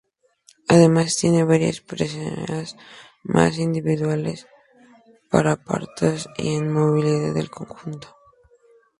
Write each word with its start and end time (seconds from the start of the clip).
Además, 0.67 1.15
tiene 1.17 1.43
varias 1.43 1.79
preseas 1.81 2.75
más 3.21 3.59
individuales, 3.59 4.47
por 5.29 5.47
aparatos 5.47 6.27
y 6.37 6.55
en 6.55 6.73
modalidad 6.73 7.35
de 7.35 7.47
conjuntos. 7.47 8.11